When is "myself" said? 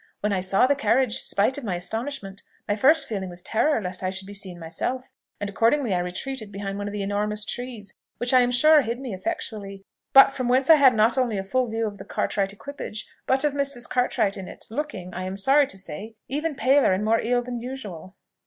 4.57-5.11